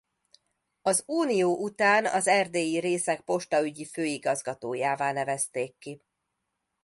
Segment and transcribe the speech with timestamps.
[0.81, 6.01] Az unió után az erdélyi részek postaügyi főigazgatójává nevezték ki.